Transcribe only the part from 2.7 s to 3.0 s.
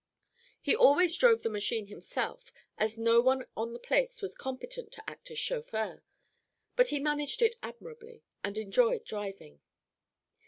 as